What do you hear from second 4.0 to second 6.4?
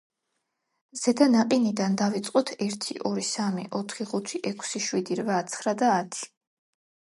ხუთი, ექვსი, შვიდი, რვა, ცხრა და ათი.